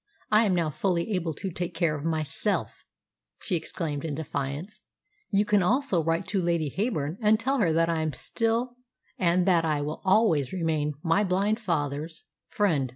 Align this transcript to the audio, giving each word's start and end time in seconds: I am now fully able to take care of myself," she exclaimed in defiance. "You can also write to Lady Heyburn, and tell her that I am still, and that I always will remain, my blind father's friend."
I 0.31 0.45
am 0.47 0.55
now 0.55 0.71
fully 0.71 1.11
able 1.11 1.35
to 1.35 1.51
take 1.51 1.75
care 1.75 1.95
of 1.95 2.03
myself," 2.03 2.83
she 3.43 3.55
exclaimed 3.55 4.03
in 4.03 4.15
defiance. 4.15 4.81
"You 5.29 5.45
can 5.45 5.61
also 5.61 6.03
write 6.03 6.25
to 6.29 6.41
Lady 6.41 6.71
Heyburn, 6.75 7.17
and 7.21 7.39
tell 7.39 7.59
her 7.59 7.71
that 7.71 7.87
I 7.87 8.01
am 8.01 8.11
still, 8.11 8.77
and 9.19 9.45
that 9.45 9.63
I 9.63 9.79
always 9.81 10.51
will 10.51 10.57
remain, 10.57 10.95
my 11.03 11.23
blind 11.23 11.59
father's 11.59 12.23
friend." 12.47 12.89